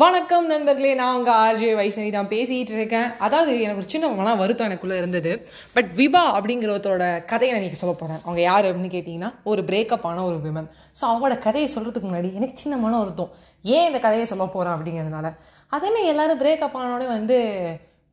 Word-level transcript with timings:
வணக்கம் 0.00 0.44
நண்பர்களே 0.50 0.90
நான் 0.98 1.16
உங்கள் 1.18 1.38
ஆர்ஜே 1.44 1.70
வைஷ்ணவி 1.78 2.10
தான் 2.16 2.28
பேசிகிட்டு 2.32 2.74
இருக்கேன். 2.76 3.08
அதாவது 3.26 3.52
எனக்கு 3.62 3.80
ஒரு 3.82 3.90
சின்ன 3.94 4.08
மன 4.18 4.34
வருத்தம் 4.40 4.68
எனக்குள்ளே 4.68 4.96
இருந்தது. 5.00 5.32
பட் 5.74 5.88
விபா 5.98 6.22
அப்படிங்கிறவத்தோட 6.36 7.02
கதையை 7.32 7.50
நான் 7.52 7.60
இன்னைக்கு 7.60 7.80
சொல்ல 7.80 7.94
போகிறேன் 8.02 8.20
அவங்க 8.24 8.40
யார் 8.40 8.68
அப்படின்னு 8.68 8.92
கேட்டிங்கன்னா 8.94 9.30
ஒரு 9.52 9.62
பிரேக்கப் 9.70 10.06
ஆன 10.10 10.24
ஒரு 10.30 10.38
விமன் 10.46 10.68
ஸோ 11.00 11.04
அவங்களோட 11.10 11.36
கதையை 11.46 11.68
சொல்கிறதுக்கு 11.74 12.08
முன்னாடி 12.10 12.30
எனக்கு 12.38 12.62
சின்ன 12.62 12.78
மன 12.84 12.98
வருத்தம். 13.02 13.32
ஏன் 13.64 13.86
இந்த 13.90 14.00
கதையை 14.06 14.28
சொல்ல 14.32 14.46
போகிறேன் 14.54 14.76
அப்படிங்கிறதுனால? 14.76 15.30
அதேமாதிரி 15.76 16.12
எல்லோரும் 16.14 16.42
பிரேக்கப் 16.44 16.80
ஆனோடனே 16.82 17.08
வந்து 17.18 17.38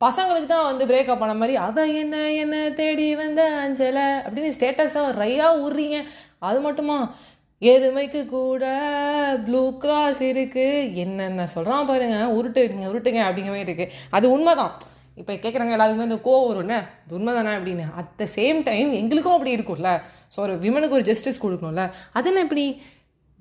பசங்களுக்கு 0.00 0.50
தான் 0.54 0.68
வந்து 0.70 0.84
பிரேக்கப் 0.92 1.24
ஆன 1.26 1.38
மாதிரி 1.38 1.56
அதை 1.68 1.84
என்ன 2.02 2.16
என்ன 2.42 2.56
தேடி 2.82 3.08
வந்த 3.22 3.42
அஞ்சலை? 3.64 4.08
அப்படின்னு 4.26 4.56
ஸ்டேட்டஸாக 4.58 5.16
ரைடாக 5.24 5.62
உடுறீங்க 5.64 5.96
அது 6.48 6.58
மட்டுமா? 6.68 6.98
எருமைக்கு 7.62 8.20
கூட 8.26 8.64
ப்ளூ 9.46 9.78
கிராஸ் 9.82 10.20
இருக்குது 10.32 10.92
என்னென்ன 11.04 11.46
சொல்கிறான் 11.54 11.88
பாருங்க. 11.88 12.18
உருட்டுங்க 12.38 12.86
உருட்டுங்க 12.92 13.22
அப்படிங்கிற 13.28 13.54
மாதிரி 13.54 13.66
இருக்குது 13.66 13.94
அது 14.16 14.26
உண்மைதான். 14.34 14.74
இப்போ 15.20 15.32
கேட்குறாங்க 15.44 15.74
எல்லாருக்குமே 15.76 16.08
இந்த 16.08 16.20
கோவம் 16.26 16.48
வரும்னே 16.50 16.78
அது 17.04 17.16
உண்மை 17.18 17.32
தானே 17.38 17.52
அப்படின்னு? 17.58 17.86
அட் 18.00 18.12
த 18.20 18.28
சேம் 18.36 18.58
டைம் 18.68 18.92
எங்களுக்கும் 19.00 19.36
அப்படி 19.36 19.56
இருக்கும்ல. 19.56 19.92
ஸோ 20.34 20.40
ஒரு 20.46 20.54
விமனுக்கு 20.64 20.98
ஒரு 21.00 21.08
ஜஸ்டிஸ் 21.10 21.42
கொடுக்கணும்ல. 21.46 21.84
அது 22.12 22.28
என்ன 22.32 22.46
இப்படி 22.48 22.66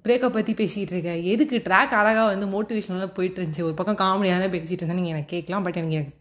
பிரேக்கை 0.06 0.30
பற்றி 0.30 0.54
பேசிகிட்டு 0.62 0.94
இருக்கேன் 0.96 1.24
எதுக்கு 1.34 1.58
ட்ராக் 1.70 1.98
அழகாக 2.02 2.28
வந்து 2.34 2.48
மோட்டிவேஷனலாக 2.56 3.16
போயிட்டு 3.18 3.40
இருந்துச்சு? 3.42 3.68
ஒரு 3.70 3.78
பக்கம் 3.82 4.02
காமெடியாக 4.06 4.50
பேசிகிட்டு 4.56 4.84
இருந்தேன் 4.84 5.02
நீங்கள் 5.02 5.16
எனக்கு 5.18 5.34
கேட்கலாம். 5.36 5.66
பட் 5.68 5.80
எனக்கு 5.82 6.17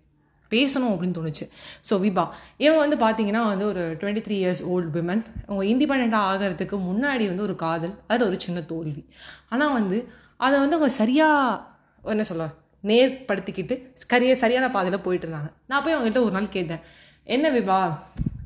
பேசணும் 0.50 0.92
அப்படின்னு 0.92 1.16
தோணுச்சு. 1.18 1.45
ஸோ 1.88 1.95
விபா 2.05 2.24
இவங்க 2.64 2.80
வந்து 2.84 2.98
பார்த்தீங்கன்னா 3.04 3.42
வந்து 3.52 3.66
ஒரு 3.66 3.82
twenty 4.00 4.23
three 4.27 4.37
years 4.42 4.62
old 4.73 4.91
women 4.96 5.23
அவங்க 5.48 5.62
இண்டிபெண்ட்டாக 5.73 6.28
ஆகிறதுக்கு 6.32 6.78
முன்னாடி 6.91 7.27
வந்து 7.32 7.46
ஒரு 7.48 7.56
காதல் 7.64 7.95
அது 8.06 8.24
ஒரு 8.27 8.38
சின்ன 8.46 8.62
தோல்வி. 8.73 9.02
ஆனால் 9.48 9.73
வந்து 9.73 9.98
அதை 10.37 10.56
வந்து 10.59 10.77
அவங்க 10.77 10.92
சரியாக 10.95 12.10
என்ன 12.14 12.24
சொல்ல 12.30 12.46
நேர்படுத்திக்கிட்டு 12.84 13.74
கரிய 14.06 14.32
சரியான 14.37 14.66
பாதையில் 14.70 15.04
போயிட்டு 15.07 15.26
இருந்தாங்க. 15.26 15.51
நான் 15.66 15.82
போய் 15.82 15.95
அவங்ககிட்ட 15.95 16.20
ஒரு 16.26 16.30
நாள் 16.30 16.54
கேட்டேன். 16.57 16.82
என்ன 17.24 17.46
விபா 17.51 17.79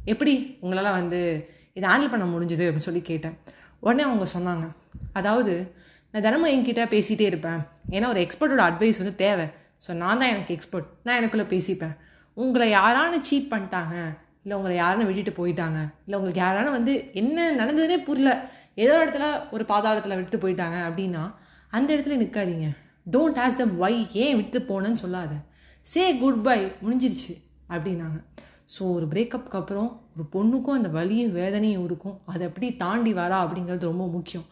எப்படி 0.04 0.34
உங்களால் 0.60 0.96
வந்து 0.98 1.18
இதை 1.72 1.86
ஹேண்டில் 1.90 2.12
பண்ண 2.12 2.24
முடிஞ்சுது? 2.24 2.64
அப்படின்னு 2.66 2.88
சொல்லி 2.88 3.02
கேட்டேன். 3.02 3.36
உடனே 3.80 4.02
அவங்க 4.02 4.26
சொன்னாங்க 4.36 4.64
அதாவது 5.12 5.54
நான் 6.12 6.22
தினமும் 6.22 6.52
என்கிட்ட 6.54 6.82
பேசிகிட்டே 6.94 7.26
இருப்பேன். 7.32 7.60
ஏன்னா 7.90 8.06
ஒரு 8.06 8.20
எக்ஸ்பர்ட்டோட 8.24 8.62
அட்வைஸ் 8.68 9.00
வந்து 9.02 9.14
தேவை. 9.14 9.46
ஸோ 9.84 9.90
நான் 10.02 10.20
தான் 10.20 10.32
எனக்கு 10.34 10.54
எக்ஸ்பர்ட் 10.56 10.88
நான் 11.06 11.18
எனக்குள்ளே 11.20 11.46
பேசிப்பேன். 11.52 11.94
உங்களை 12.36 12.66
யாரானு 12.78 13.18
சீட் 13.28 13.52
பண்ணிட்டாங்க? 13.52 13.94
இல்லை 14.42 14.54
உங்களை 14.58 14.74
யாருன்னு 14.76 15.06
விட்டுட்டு 15.08 15.32
போயிட்டாங்க? 15.38 15.78
இல்லை 16.04 16.16
உங்களுக்கு 16.18 16.42
யாரானு 16.44 16.70
வந்து 16.76 16.92
என்ன 17.20 17.46
நடந்ததுனே 17.60 17.98
புரியல. 18.08 18.32
ஏதோ 18.82 18.92
ஒரு 18.96 19.04
இடத்துல 19.06 19.26
ஒரு 19.54 19.64
பாதாளத்தில் 19.72 20.16
விட்டுட்டு 20.18 20.42
போயிட்டாங்க 20.44 20.78
அப்படின்னா 20.88 21.22
அந்த 21.78 21.88
இடத்துல 21.94 22.18
நிற்காதீங்க 22.22 22.68
டோன்ட் 23.14 23.40
ஆஸ் 23.44 23.60
தம் 23.60 23.74
வை 23.84 23.94
ஏன் 24.24 24.38
விட்டு 24.40 24.58
போனேன்னு 24.70 25.02
சொல்லாத. 25.04 25.32
சே 25.86 26.04
குட் 26.22 26.40
பை 26.48 26.60
முடிஞ்சிருச்சு 26.84 27.34
அப்படின்னாங்க. 27.74 28.18
ஸோ 28.74 28.82
ஒரு 28.96 29.06
பிரேக்கப்புக்கு 29.12 29.58
அப்புறம் 29.60 29.88
ஒரு 30.14 30.24
பொண்ணுக்கும் 30.34 30.76
அந்த 30.78 30.88
வலியும் 30.96 31.32
வேதனையும் 31.38 31.84
இருக்கும். 31.86 32.16
அதை 32.32 32.42
எப்படி 32.48 32.68
தாண்டி 32.82 33.12
வரா 33.20 33.38
அப்படிங்கிறது 33.44 33.90
ரொம்ப 33.90 34.04
முக்கியம். 34.16 34.44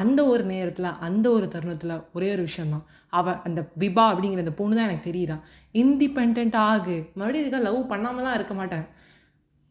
அந்த 0.00 0.20
ஒரு 0.32 0.44
நேரத்தில் 0.52 0.88
அந்த 1.06 1.26
ஒரு 1.36 1.46
தருணத்தில் 1.54 1.94
ஒரே 2.16 2.28
ஒரு 2.36 2.42
விஷயந்தான் 2.48 2.84
அவள் 3.18 3.38
அந்த 3.48 3.60
விபா 3.82 4.04
அப்படிங்கிற 4.12 4.44
அந்த 4.44 4.54
பொண்ணு 4.60 4.76
தான் 4.78 4.88
எனக்கு 4.88 5.08
தெரியுதா 5.10 5.36
இண்டிபெண்ட் 5.82 6.58
ஆகு. 6.68 6.96
மறுபடியும் 7.18 7.44
இதுக்காக 7.44 7.64
லவ் 7.68 7.80
பண்ணாமலாம் 7.92 8.36
இருக்க 8.38 8.54
மாட்டேன். 8.60 8.86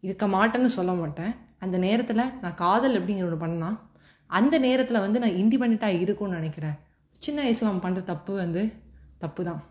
இருக்க 0.04 0.26
மாட்டேன்னு 0.36 0.72
சொல்ல 0.78 0.94
மாட்டேன். 1.02 1.34
அந்த 1.66 1.78
நேரத்தில் 1.88 2.32
நான் 2.44 2.60
காதல் 2.64 2.98
அப்படிங்கிற 3.00 3.28
ஒன்று 3.30 3.44
பண்ணால் 3.46 3.78
அந்த 4.30 4.56
நேரத்தில் 4.68 5.04
வந்து 5.06 5.22
நான் 5.24 5.38
இண்டிபெண்ட்டாக 5.42 6.02
இருக்கும்னு 6.04 6.40
நினைக்கிறேன். 6.40 6.76
சின்ன 7.22 7.40
வயசில் 7.46 7.70
நம்ம 7.70 7.84
பண்ணுற 7.86 8.02
தப்பு 8.14 8.32
வந்து 8.44 8.62
தப்பு 9.24 9.42
தான் 9.50 9.62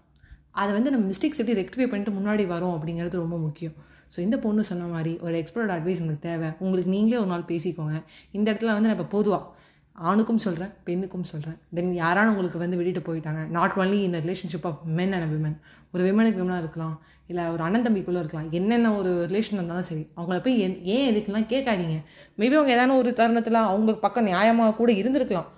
அதை 0.60 0.70
வந்து 0.76 0.90
நம்ம 0.92 1.06
மிஸ்டேக்ஸ் 1.10 1.40
எப்படி 1.42 1.60
ரெக்டிஃபை 1.60 1.86
பண்ணிட்டு 1.90 2.12
முன்னாடி 2.18 2.44
வரோம் 2.52 2.74
அப்படிங்கிறது 2.76 3.22
ரொம்ப 3.22 3.36
முக்கியம். 3.46 3.74
ஸோ 4.12 4.18
இந்த 4.26 4.36
பொண்ணு 4.44 4.64
சொன்ன 4.70 4.88
மாதிரி 4.94 5.12
ஒரு 5.26 5.34
எக்ஸ்பர்ட் 5.42 5.72
அட்வைஸ் 5.76 6.00
உங்களுக்கு 6.02 6.26
தேவை. 6.30 6.48
உங்களுக்கு 6.64 6.90
நீங்களே 6.96 7.20
ஒரு 7.22 7.30
நாள் 7.34 7.46
பேசிக்கோங்க. 7.52 7.96
இந்த 8.36 8.46
இடத்துல 8.52 8.74
வந்து 8.76 8.88
நான் 8.90 8.98
இப்போ 8.98 9.08
பொதுவாக 9.16 9.72
ஆணுக்கும் 10.10 10.40
சொல்கிறேன் 10.44 10.70
பெண்ணுக்கும் 10.86 11.26
சொல்கிறேன் 11.30 11.58
தென் 11.76 11.90
யாரான 12.02 12.30
உங்களுக்கு 12.32 12.62
வந்து 12.62 12.78
விட்டுட்டு 12.78 13.02
போயிட்டாங்க? 13.08 13.42
நாட் 13.56 13.74
ஒன்லி 13.82 13.98
இந்த 14.06 14.18
relationship 14.24 14.66
of 14.70 14.80
men 14.98 15.14
and 15.16 15.28
women 15.34 15.56
ஒரு 15.94 16.02
விமனுக்கு 16.08 16.40
விமனாக 16.42 16.62
இருக்கலாம் 16.64 16.96
இல்லை 17.30 17.42
ஒரு 17.52 17.62
அண்ணன் 17.66 17.84
தம்பிக்குள்ளே 17.86 18.22
இருக்கலாம். 18.22 18.48
என்னென்ன 18.58 18.88
ஒரு 19.00 19.10
ரிலேஷன் 19.30 19.58
இருந்தாலும் 19.58 19.86
சரி 19.90 20.02
அவங்கள 20.18 20.38
போய் 20.46 20.58
என் 20.64 20.74
ஏன் 20.94 21.06
எதுக்குலாம் 21.10 21.46
கேட்காதீங்க? 21.52 21.96
மேபி 22.40 22.56
அவங்க 22.58 22.72
ஏதான 22.76 22.96
ஒரு 23.02 23.12
தருணத்தில் 23.20 23.60
அவங்க 23.70 23.94
பக்கம் 24.04 24.28
நியாயமாக 24.30 24.74
கூட 24.80 24.92
இருந்திருக்கலாம். 25.02 25.48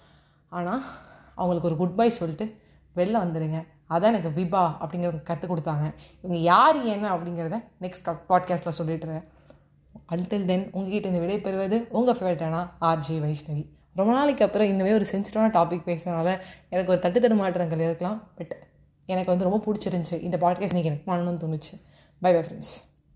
ஆனால் 0.59 0.83
அவங்களுக்கு 1.41 1.71
ஒரு 1.71 1.78
குட் 1.81 1.99
பை 2.01 2.11
சொல்லிட்டு 2.21 2.47
வெளில 2.99 3.17
வந்துடுங்க 3.25 3.59
அதான் 3.91 4.13
எனக்கு 4.13 4.43
விபா 4.43 4.63
அப்படிங்கிறவங்க 4.83 5.23
கற்றுக் 5.23 5.53
கொடுத்தாங்க. 5.53 5.95
இவங்க 6.23 6.43
யார் 6.43 6.85
என்ன 6.85 7.17
அப்படிங்கிறத 7.17 7.65
நெக்ஸ்ட் 7.81 8.17
பாட்காஸ்ட்டில் 8.29 8.79
சொல்லிட்டுறேன் 8.79 9.25
அன்டில் 10.09 10.45
தென் 10.45 10.69
உங்ககிட்ட 10.73 11.09
இந்த 11.09 11.21
விடை 11.21 11.41
பெறுவது 11.41 11.87
உங்கள் 11.91 12.17
ஃபேவரட்டானா 12.17 12.71
ஆர்ஜே 12.81 13.17
வைஷ்ணவி. 13.25 13.65
ரொம்ப 13.95 14.13
நாளைக்கு 14.13 14.45
அப்புறம் 14.45 14.69
இந்த 14.69 14.85
மாதிரி 14.85 14.99
ஒரு 14.99 15.07
சென்சிட்டிவான 15.13 15.51
டாபிக் 15.51 15.87
பேசுறதுனால 15.89 16.39
எனக்கு 16.69 16.93
ஒரு 16.93 17.01
தட்டு 17.01 17.21
தடுமாற்றங்கள் 17.21 17.85
இருக்கலாம். 17.89 18.23
பட் 18.35 18.57
எனக்கு 19.07 19.37
வந்து 19.37 19.49
ரொம்ப 19.51 19.61
பிடிச்சிருந்துச்சி 19.67 20.21
இந்த 20.21 20.37
பாட்காஸ்ட் 20.37 20.73
நீங்கள் 20.73 20.93
எனக்கு 20.93 21.13
பண்ணணும்னு 21.13 21.43
தோணுச்சு. 21.45 21.75
By 22.21 22.33
bye 22.33 22.43
friends 22.43 22.75